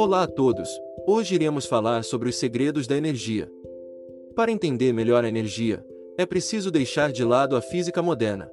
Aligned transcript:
Olá 0.00 0.22
a 0.22 0.26
todos! 0.28 0.68
Hoje 1.08 1.34
iremos 1.34 1.66
falar 1.66 2.04
sobre 2.04 2.28
os 2.28 2.36
segredos 2.36 2.86
da 2.86 2.96
energia. 2.96 3.50
Para 4.32 4.52
entender 4.52 4.92
melhor 4.92 5.24
a 5.24 5.28
energia, 5.28 5.84
é 6.16 6.24
preciso 6.24 6.70
deixar 6.70 7.10
de 7.10 7.24
lado 7.24 7.56
a 7.56 7.60
física 7.60 8.00
moderna. 8.00 8.48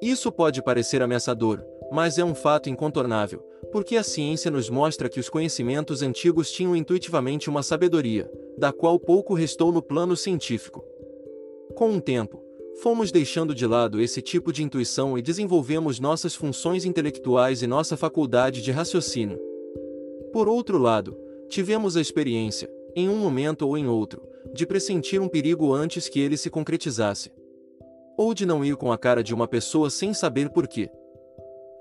Isso 0.00 0.32
pode 0.32 0.62
parecer 0.62 1.02
ameaçador, 1.02 1.62
mas 1.92 2.16
é 2.16 2.24
um 2.24 2.34
fato 2.34 2.70
incontornável, 2.70 3.40
porque 3.70 3.98
a 3.98 4.02
ciência 4.02 4.50
nos 4.50 4.70
mostra 4.70 5.10
que 5.10 5.20
os 5.20 5.28
conhecimentos 5.28 6.00
antigos 6.00 6.50
tinham 6.50 6.74
intuitivamente 6.74 7.50
uma 7.50 7.62
sabedoria, 7.62 8.26
da 8.56 8.72
qual 8.72 8.98
pouco 8.98 9.34
restou 9.34 9.70
no 9.70 9.82
plano 9.82 10.16
científico. 10.16 10.82
Com 11.74 11.94
o 11.94 12.00
tempo, 12.00 12.42
fomos 12.82 13.12
deixando 13.12 13.54
de 13.54 13.66
lado 13.66 14.00
esse 14.00 14.22
tipo 14.22 14.50
de 14.50 14.62
intuição 14.62 15.18
e 15.18 15.22
desenvolvemos 15.22 16.00
nossas 16.00 16.34
funções 16.34 16.86
intelectuais 16.86 17.60
e 17.60 17.66
nossa 17.66 17.94
faculdade 17.94 18.62
de 18.62 18.70
raciocínio. 18.70 19.38
Por 20.36 20.50
outro 20.50 20.76
lado, 20.76 21.16
tivemos 21.48 21.96
a 21.96 22.00
experiência, 22.02 22.70
em 22.94 23.08
um 23.08 23.16
momento 23.16 23.66
ou 23.66 23.78
em 23.78 23.86
outro, 23.86 24.20
de 24.52 24.66
pressentir 24.66 25.18
um 25.18 25.28
perigo 25.28 25.72
antes 25.72 26.10
que 26.10 26.20
ele 26.20 26.36
se 26.36 26.50
concretizasse. 26.50 27.32
Ou 28.18 28.34
de 28.34 28.44
não 28.44 28.62
ir 28.62 28.76
com 28.76 28.92
a 28.92 28.98
cara 28.98 29.24
de 29.24 29.32
uma 29.32 29.48
pessoa 29.48 29.88
sem 29.88 30.12
saber 30.12 30.50
por 30.50 30.68
quê. 30.68 30.90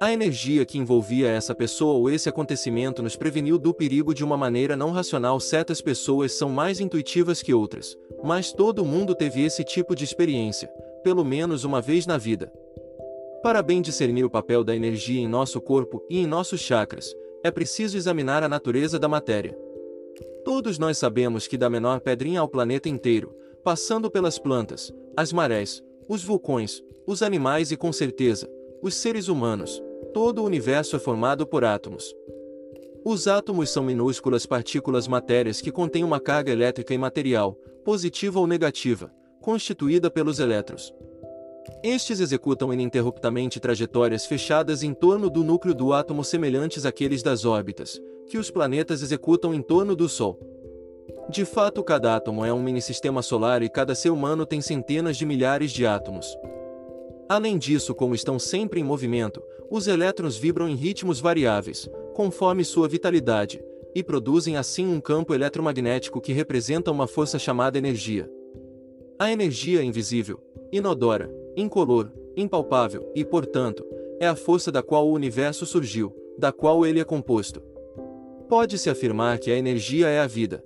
A 0.02 0.14
energia 0.14 0.66
que 0.66 0.78
envolvia 0.78 1.28
essa 1.28 1.54
pessoa 1.54 1.96
ou 1.96 2.10
esse 2.10 2.30
acontecimento 2.30 3.04
nos 3.04 3.18
preveniu 3.18 3.60
do 3.60 3.74
perigo 3.74 4.14
de 4.14 4.24
uma 4.24 4.38
maneira 4.38 4.78
não 4.78 4.92
racional. 4.92 5.38
Certas 5.42 5.82
pessoas 5.82 6.32
são 6.32 6.48
mais 6.48 6.80
intuitivas 6.80 7.42
que 7.42 7.54
outras, 7.54 7.98
mas 8.24 8.54
todo 8.54 8.86
mundo 8.86 9.14
teve 9.14 9.44
esse 9.44 9.66
tipo 9.66 9.94
de 9.94 10.06
experiência, 10.06 10.70
pelo 11.04 11.26
menos 11.26 11.66
uma 11.66 11.82
vez 11.82 12.08
na 12.08 12.18
vida. 12.18 12.50
Para 13.44 13.62
bem 13.62 13.82
discernir 13.82 14.24
o 14.24 14.30
papel 14.30 14.64
da 14.64 14.74
energia 14.74 15.20
em 15.20 15.28
nosso 15.28 15.60
corpo 15.60 16.02
e 16.10 16.20
em 16.20 16.26
nossos 16.26 16.62
chakras, 16.62 17.14
é 17.46 17.52
preciso 17.52 17.96
examinar 17.96 18.42
a 18.42 18.50
natureza 18.50 18.98
da 18.98 19.08
matéria. 19.08 19.56
Todos 20.44 20.80
nós 20.80 20.98
sabemos 20.98 21.46
que 21.46 21.60
da 21.60 21.70
menor 21.70 22.00
pedrinha 22.00 22.40
ao 22.40 22.48
planeta 22.48 22.90
inteiro, 22.90 23.36
passando 23.64 24.10
pelas 24.10 24.40
plantas, 24.40 24.92
as 25.16 25.32
marés, 25.32 25.84
os 26.10 26.24
vulcões, 26.24 26.82
os 27.06 27.22
animais 27.22 27.70
e 27.70 27.78
com 27.78 27.94
certeza, 27.94 28.50
os 28.82 28.96
seres 28.96 29.28
humanos, 29.28 29.80
todo 30.12 30.42
o 30.42 30.44
universo 30.44 30.96
é 30.96 31.00
formado 31.00 31.46
por 31.46 31.64
átomos. 31.64 32.16
Os 33.06 33.28
átomos 33.28 33.70
são 33.70 33.84
minúsculas 33.84 34.48
partículas 34.48 35.08
matérias 35.08 35.62
que 35.62 35.72
contêm 35.72 36.04
uma 36.04 36.20
carga 36.20 36.52
elétrica 36.52 36.96
imaterial, 36.96 37.54
positiva 37.84 38.40
ou 38.40 38.48
negativa, 38.48 39.14
constituída 39.40 40.10
pelos 40.10 40.40
elétrons. 40.40 40.92
Estes 41.84 42.20
executam 42.20 42.74
ininterruptamente 42.74 43.60
trajetórias 43.60 44.26
fechadas 44.26 44.84
em 44.84 44.94
torno 44.94 45.30
do 45.30 45.44
núcleo 45.44 45.74
do 45.74 45.94
átomo 45.94 46.24
semelhantes 46.24 46.86
àqueles 46.86 47.22
das 47.22 47.46
órbitas, 47.46 48.02
que 48.28 48.38
os 48.38 48.50
planetas 48.50 49.02
executam 49.02 49.54
em 49.54 49.62
torno 49.62 49.96
do 49.96 50.10
Sol. 50.10 50.40
De 51.30 51.44
fato, 51.44 51.84
cada 51.84 52.16
átomo 52.16 52.46
é 52.46 52.54
um 52.54 52.62
mini-sistema 52.62 53.22
solar 53.22 53.64
e 53.64 53.70
cada 53.70 53.96
ser 53.96 54.10
humano 54.10 54.46
tem 54.46 54.62
centenas 54.62 55.18
de 55.18 55.26
milhares 55.26 55.72
de 55.72 55.86
átomos. 55.86 56.38
Além 57.28 57.58
disso, 57.58 57.96
como 57.96 58.14
estão 58.14 58.38
sempre 58.38 58.80
em 58.80 58.84
movimento, 58.84 59.42
os 59.70 59.88
elétrons 59.88 60.38
vibram 60.38 60.70
em 60.70 60.76
ritmos 60.76 61.20
variáveis, 61.20 61.90
conforme 62.14 62.64
sua 62.64 62.88
vitalidade, 62.88 63.64
e 63.96 64.04
produzem 64.04 64.58
assim 64.58 64.88
um 64.88 65.00
campo 65.00 65.34
eletromagnético 65.34 66.22
que 66.22 66.34
representa 66.34 66.92
uma 66.92 67.08
força 67.08 67.40
chamada 67.40 67.78
energia. 67.78 68.30
A 69.18 69.32
energia 69.32 69.80
é 69.80 69.84
invisível, 69.84 70.40
inodora, 70.72 71.32
incolor, 71.56 72.12
impalpável 72.36 73.12
e, 73.16 73.24
portanto, 73.24 73.86
é 74.20 74.28
a 74.28 74.36
força 74.36 74.72
da 74.72 74.82
qual 74.82 75.08
o 75.08 75.14
universo 75.14 75.66
surgiu, 75.66 76.16
da 76.38 76.52
qual 76.52 76.86
ele 76.86 77.00
é 77.00 77.04
composto. 77.04 77.62
Pode-se 78.48 78.90
afirmar 78.90 79.40
que 79.40 79.50
a 79.50 79.58
energia 79.58 80.08
é 80.08 80.20
a 80.20 80.28
vida. 80.28 80.64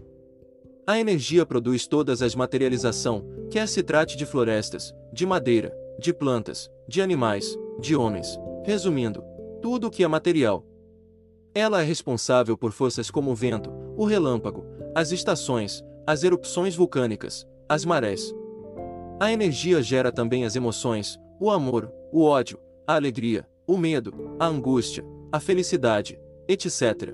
A 0.85 0.99
energia 0.99 1.45
produz 1.45 1.87
todas 1.87 2.21
as 2.21 2.35
materialização, 2.35 3.23
quer 3.49 3.67
se 3.67 3.83
trate 3.83 4.17
de 4.17 4.25
florestas, 4.25 4.93
de 5.13 5.25
madeira, 5.25 5.75
de 5.99 6.13
plantas, 6.13 6.69
de 6.87 7.01
animais, 7.01 7.57
de 7.79 7.95
homens, 7.95 8.39
resumindo, 8.65 9.23
tudo 9.61 9.87
o 9.87 9.91
que 9.91 10.03
é 10.03 10.07
material. 10.07 10.65
Ela 11.53 11.81
é 11.81 11.85
responsável 11.85 12.57
por 12.57 12.71
forças 12.71 13.11
como 13.11 13.31
o 13.31 13.35
vento, 13.35 13.71
o 13.95 14.05
relâmpago, 14.05 14.65
as 14.95 15.11
estações, 15.11 15.83
as 16.05 16.23
erupções 16.23 16.75
vulcânicas, 16.75 17.45
as 17.67 17.85
marés, 17.85 18.33
a 19.19 19.31
energia 19.33 19.83
gera 19.83 20.11
também 20.11 20.45
as 20.45 20.55
emoções, 20.55 21.19
o 21.39 21.51
amor, 21.51 21.91
o 22.11 22.23
ódio, 22.23 22.57
a 22.87 22.95
alegria, 22.95 23.45
o 23.67 23.77
medo, 23.77 24.35
a 24.39 24.47
angústia, 24.47 25.03
a 25.29 25.39
felicidade, 25.39 26.17
etc. 26.47 27.13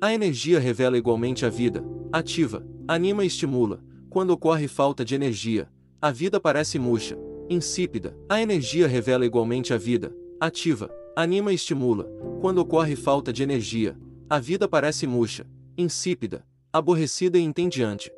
A 0.00 0.12
energia 0.12 0.58
revela 0.58 0.98
igualmente 0.98 1.46
a 1.46 1.48
vida, 1.48 1.84
ativa, 2.12 2.66
anima 2.88 3.22
e 3.22 3.28
estimula. 3.28 3.80
Quando 4.10 4.30
ocorre 4.30 4.66
falta 4.66 5.04
de 5.04 5.14
energia, 5.14 5.68
a 6.02 6.10
vida 6.10 6.40
parece 6.40 6.78
murcha, 6.78 7.16
insípida. 7.48 8.16
A 8.28 8.42
energia 8.42 8.88
revela 8.88 9.24
igualmente 9.24 9.72
a 9.72 9.78
vida, 9.78 10.12
ativa, 10.40 10.90
anima 11.16 11.52
e 11.52 11.54
estimula. 11.54 12.04
Quando 12.40 12.58
ocorre 12.58 12.96
falta 12.96 13.32
de 13.32 13.42
energia, 13.42 13.96
a 14.28 14.40
vida 14.40 14.68
parece 14.68 15.06
murcha, 15.06 15.46
insípida, 15.78 16.44
aborrecida 16.72 17.38
e 17.38 17.42
entediante. 17.42 18.10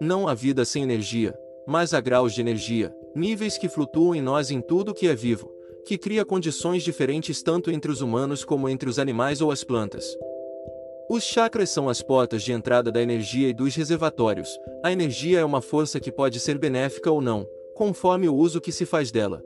Não 0.00 0.26
há 0.26 0.34
vida 0.34 0.64
sem 0.64 0.82
energia, 0.82 1.38
mas 1.66 1.94
há 1.94 2.00
graus 2.00 2.34
de 2.34 2.40
energia, 2.40 2.94
níveis 3.14 3.58
que 3.58 3.68
flutuam 3.68 4.14
em 4.14 4.22
nós 4.22 4.50
em 4.50 4.60
tudo 4.60 4.94
que 4.94 5.06
é 5.06 5.14
vivo, 5.14 5.50
que 5.84 5.98
cria 5.98 6.24
condições 6.24 6.82
diferentes 6.82 7.42
tanto 7.42 7.70
entre 7.70 7.90
os 7.90 8.00
humanos 8.00 8.44
como 8.44 8.68
entre 8.68 8.88
os 8.88 8.98
animais 8.98 9.40
ou 9.40 9.50
as 9.50 9.64
plantas. 9.64 10.16
Os 11.08 11.24
chakras 11.24 11.70
são 11.70 11.88
as 11.88 12.00
portas 12.00 12.42
de 12.42 12.52
entrada 12.52 12.92
da 12.92 13.02
energia 13.02 13.48
e 13.48 13.52
dos 13.52 13.74
reservatórios. 13.74 14.48
A 14.84 14.92
energia 14.92 15.40
é 15.40 15.44
uma 15.44 15.60
força 15.60 15.98
que 15.98 16.12
pode 16.12 16.38
ser 16.38 16.56
benéfica 16.56 17.10
ou 17.10 17.20
não, 17.20 17.44
conforme 17.74 18.28
o 18.28 18.34
uso 18.34 18.60
que 18.60 18.70
se 18.70 18.86
faz 18.86 19.10
dela. 19.10 19.42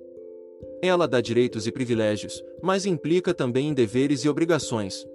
Ela 0.82 1.08
dá 1.08 1.22
direitos 1.22 1.66
e 1.66 1.72
privilégios, 1.72 2.44
mas 2.62 2.84
implica 2.84 3.32
também 3.32 3.68
em 3.68 3.72
deveres 3.74 4.24
e 4.24 4.28
obrigações. 4.28 5.06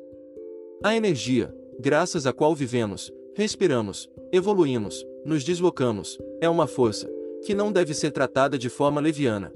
A 0.83 0.95
energia, 0.95 1.53
graças 1.79 2.25
à 2.25 2.33
qual 2.33 2.55
vivemos, 2.55 3.11
respiramos, 3.35 4.09
evoluímos, 4.31 5.05
nos 5.25 5.43
deslocamos, 5.43 6.17
é 6.41 6.49
uma 6.49 6.67
força, 6.67 7.09
que 7.43 7.53
não 7.53 7.71
deve 7.71 7.93
ser 7.93 8.11
tratada 8.11 8.57
de 8.57 8.69
forma 8.69 9.01
leviana. 9.01 9.53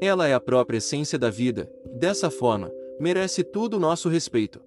Ela 0.00 0.26
é 0.26 0.34
a 0.34 0.40
própria 0.40 0.78
essência 0.78 1.18
da 1.18 1.30
vida, 1.30 1.70
dessa 1.94 2.30
forma, 2.30 2.70
merece 2.98 3.42
todo 3.42 3.74
o 3.74 3.80
nosso 3.80 4.08
respeito. 4.08 4.60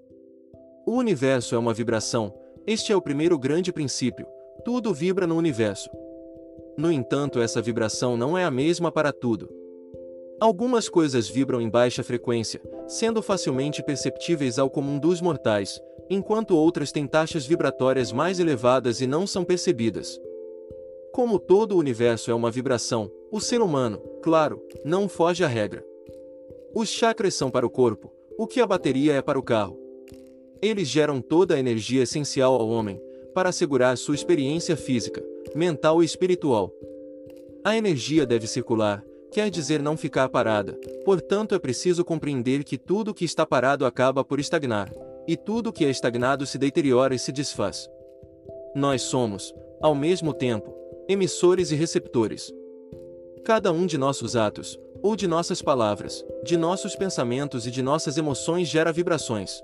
O 0.86 0.94
universo 0.94 1.56
é 1.56 1.58
uma 1.58 1.74
vibração, 1.74 2.34
este 2.68 2.92
é 2.92 2.96
o 2.96 3.02
primeiro 3.02 3.38
grande 3.38 3.72
princípio, 3.72 4.28
tudo 4.64 4.94
vibra 4.94 5.26
no 5.26 5.36
universo. 5.36 5.90
No 6.78 6.92
entanto, 6.92 7.40
essa 7.40 7.62
vibração 7.62 8.18
não 8.18 8.38
é 8.38 8.44
a 8.44 8.52
mesma 8.52 8.92
para 8.92 9.14
tudo. 9.14 9.50
Algumas 10.40 10.90
coisas 10.90 11.30
vibram 11.30 11.62
em 11.62 11.70
baixa 11.70 12.04
frequência, 12.04 12.62
sendo 12.88 13.22
facilmente 13.22 13.82
perceptíveis 13.82 14.60
ao 14.60 14.70
comum 14.70 15.00
dos 15.00 15.22
mortais, 15.22 15.80
enquanto 16.10 16.56
outras 16.56 16.92
têm 16.92 17.08
taxas 17.08 17.46
vibratórias 17.46 18.12
mais 18.12 18.40
elevadas 18.40 19.02
e 19.02 19.08
não 19.08 19.26
são 19.26 19.44
percebidas. 19.44 20.20
Como 21.12 21.40
todo 21.40 21.74
o 21.74 21.80
universo 21.80 22.30
é 22.30 22.34
uma 22.34 22.52
vibração, 22.52 23.10
o 23.32 23.40
ser 23.40 23.62
humano, 23.62 24.00
claro, 24.22 24.62
não 24.84 25.08
foge 25.08 25.44
à 25.44 25.48
regra. 25.48 25.86
Os 26.74 26.90
chakras 26.90 27.34
são 27.34 27.50
para 27.50 27.66
o 27.66 27.70
corpo, 27.70 28.12
o 28.38 28.46
que 28.46 28.60
a 28.60 28.68
bateria 28.68 29.14
é 29.14 29.22
para 29.22 29.40
o 29.40 29.44
carro. 29.44 29.80
Eles 30.62 30.88
geram 30.88 31.22
toda 31.22 31.56
a 31.56 31.60
energia 31.60 32.04
essencial 32.04 32.54
ao 32.54 32.68
homem, 32.68 33.02
para 33.34 33.50
assegurar 33.50 33.98
sua 33.98 34.16
experiência 34.16 34.76
física, 34.78 35.24
mental 35.54 36.02
e 36.02 36.06
espiritual. 36.06 36.72
A 37.64 37.78
energia 37.78 38.26
deve 38.26 38.48
circular, 38.48 39.04
quer 39.32 39.50
dizer 39.50 39.82
não 39.82 39.98
ficar 39.98 40.30
parada, 40.30 40.80
portanto 41.04 41.56
é 41.56 41.60
preciso 41.60 42.06
compreender 42.06 42.64
que 42.64 42.78
tudo 42.78 43.14
que 43.14 43.26
está 43.26 43.46
parado 43.46 43.86
acaba 43.86 44.24
por 44.24 44.40
estagnar, 44.40 44.90
e 45.28 45.36
tudo 45.36 45.74
que 45.74 45.86
é 45.86 45.90
estagnado 45.90 46.46
se 46.46 46.58
deteriora 46.58 47.16
e 47.16 47.20
se 47.20 47.32
desfaz. 47.32 47.90
Nós 48.76 49.04
somos, 49.04 49.54
ao 49.82 49.96
mesmo 49.96 50.34
tempo, 50.34 50.74
emissores 51.08 51.72
e 51.72 51.76
receptores. 51.76 52.54
Cada 53.44 53.72
um 53.72 53.86
de 53.86 53.98
nossos 53.98 54.36
atos, 54.36 54.80
ou 55.02 55.16
de 55.16 55.28
nossas 55.28 55.62
palavras, 55.62 56.26
de 56.44 56.58
nossos 56.58 56.96
pensamentos 56.96 57.68
e 57.68 57.72
de 57.72 57.82
nossas 57.82 58.18
emoções 58.18 58.68
gera 58.68 58.92
vibrações. 58.92 59.62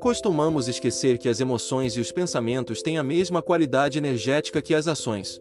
Costumamos 0.00 0.68
esquecer 0.68 1.18
que 1.18 1.28
as 1.28 1.40
emoções 1.40 1.96
e 1.96 2.00
os 2.00 2.10
pensamentos 2.10 2.82
têm 2.82 2.98
a 2.98 3.02
mesma 3.02 3.42
qualidade 3.42 3.98
energética 3.98 4.62
que 4.62 4.74
as 4.74 4.88
ações. 4.88 5.40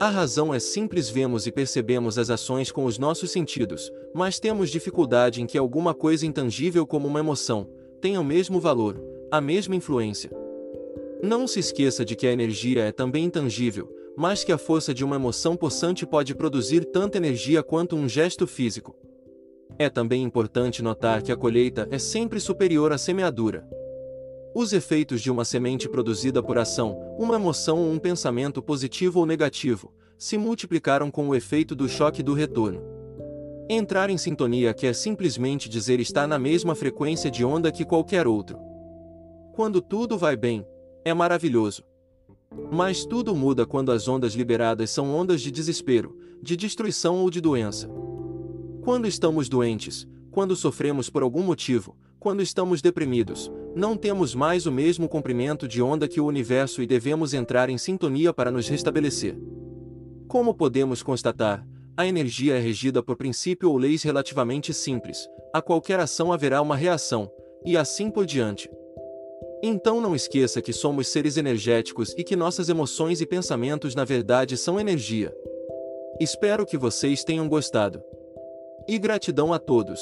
A 0.00 0.08
razão 0.08 0.52
é 0.52 0.58
simples: 0.58 1.08
vemos 1.08 1.46
e 1.46 1.52
percebemos 1.52 2.18
as 2.18 2.30
ações 2.30 2.72
com 2.72 2.84
os 2.84 2.98
nossos 2.98 3.30
sentidos, 3.30 3.90
mas 4.14 4.38
temos 4.38 4.70
dificuldade 4.70 5.42
em 5.42 5.46
que 5.46 5.58
alguma 5.58 5.94
coisa 5.94 6.26
intangível 6.26 6.86
como 6.86 7.06
uma 7.06 7.20
emoção, 7.20 7.68
têm 8.04 8.18
o 8.18 8.22
mesmo 8.22 8.60
valor, 8.60 9.02
a 9.30 9.40
mesma 9.40 9.74
influência. 9.74 10.30
Não 11.22 11.46
se 11.46 11.58
esqueça 11.58 12.04
de 12.04 12.14
que 12.14 12.26
a 12.26 12.32
energia 12.32 12.82
é 12.82 12.92
também 12.92 13.24
intangível, 13.24 13.90
mas 14.14 14.44
que 14.44 14.52
a 14.52 14.58
força 14.58 14.92
de 14.92 15.02
uma 15.02 15.16
emoção 15.16 15.56
possante 15.56 16.04
pode 16.04 16.34
produzir 16.34 16.84
tanta 16.84 17.16
energia 17.16 17.62
quanto 17.62 17.96
um 17.96 18.06
gesto 18.06 18.46
físico. 18.46 18.94
É 19.78 19.88
também 19.88 20.22
importante 20.22 20.82
notar 20.82 21.22
que 21.22 21.32
a 21.32 21.36
colheita 21.36 21.88
é 21.90 21.98
sempre 21.98 22.38
superior 22.40 22.92
à 22.92 22.98
semeadura. 22.98 23.66
Os 24.54 24.74
efeitos 24.74 25.22
de 25.22 25.30
uma 25.30 25.46
semente 25.46 25.88
produzida 25.88 26.42
por 26.42 26.58
ação, 26.58 27.16
uma 27.18 27.36
emoção 27.36 27.78
ou 27.78 27.90
um 27.90 27.98
pensamento 27.98 28.62
positivo 28.62 29.20
ou 29.20 29.24
negativo, 29.24 29.90
se 30.18 30.36
multiplicaram 30.36 31.10
com 31.10 31.30
o 31.30 31.34
efeito 31.34 31.74
do 31.74 31.88
choque 31.88 32.22
do 32.22 32.34
retorno. 32.34 32.93
Entrar 33.68 34.10
em 34.10 34.18
sintonia 34.18 34.74
quer 34.74 34.94
simplesmente 34.94 35.70
dizer 35.70 35.98
estar 35.98 36.26
na 36.26 36.38
mesma 36.38 36.74
frequência 36.74 37.30
de 37.30 37.42
onda 37.44 37.72
que 37.72 37.82
qualquer 37.82 38.26
outro. 38.26 38.58
Quando 39.54 39.80
tudo 39.80 40.18
vai 40.18 40.36
bem, 40.36 40.66
é 41.02 41.14
maravilhoso. 41.14 41.82
Mas 42.70 43.06
tudo 43.06 43.34
muda 43.34 43.64
quando 43.64 43.90
as 43.90 44.06
ondas 44.06 44.34
liberadas 44.34 44.90
são 44.90 45.14
ondas 45.14 45.40
de 45.40 45.50
desespero, 45.50 46.14
de 46.42 46.56
destruição 46.56 47.22
ou 47.22 47.30
de 47.30 47.40
doença. 47.40 47.88
Quando 48.82 49.06
estamos 49.06 49.48
doentes, 49.48 50.06
quando 50.30 50.54
sofremos 50.54 51.08
por 51.08 51.22
algum 51.22 51.42
motivo, 51.42 51.96
quando 52.20 52.42
estamos 52.42 52.82
deprimidos, 52.82 53.50
não 53.74 53.96
temos 53.96 54.34
mais 54.34 54.66
o 54.66 54.72
mesmo 54.72 55.08
comprimento 55.08 55.66
de 55.66 55.80
onda 55.80 56.06
que 56.06 56.20
o 56.20 56.26
universo 56.26 56.82
e 56.82 56.86
devemos 56.86 57.32
entrar 57.32 57.70
em 57.70 57.78
sintonia 57.78 58.30
para 58.30 58.50
nos 58.50 58.68
restabelecer. 58.68 59.38
Como 60.28 60.54
podemos 60.54 61.02
constatar, 61.02 61.66
a 61.96 62.06
energia 62.06 62.56
é 62.56 62.58
regida 62.58 63.02
por 63.02 63.16
princípio 63.16 63.70
ou 63.70 63.78
leis 63.78 64.02
relativamente 64.02 64.74
simples, 64.74 65.28
a 65.52 65.62
qualquer 65.62 66.00
ação 66.00 66.32
haverá 66.32 66.60
uma 66.60 66.76
reação, 66.76 67.30
e 67.64 67.76
assim 67.76 68.10
por 68.10 68.26
diante. 68.26 68.68
Então 69.62 70.00
não 70.00 70.14
esqueça 70.14 70.60
que 70.60 70.72
somos 70.72 71.08
seres 71.08 71.36
energéticos 71.36 72.12
e 72.18 72.24
que 72.24 72.36
nossas 72.36 72.68
emoções 72.68 73.20
e 73.20 73.26
pensamentos 73.26 73.94
na 73.94 74.04
verdade 74.04 74.56
são 74.56 74.78
energia. 74.80 75.34
Espero 76.20 76.66
que 76.66 76.76
vocês 76.76 77.24
tenham 77.24 77.48
gostado. 77.48 78.02
E 78.88 78.98
gratidão 78.98 79.52
a 79.52 79.58
todos. 79.58 80.00